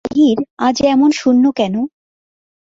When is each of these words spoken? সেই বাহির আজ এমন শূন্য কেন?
সেই 0.03 0.09
বাহির 0.09 0.37
আজ 0.67 0.77
এমন 0.93 1.09
শূন্য 1.19 1.43
কেন? 1.51 1.75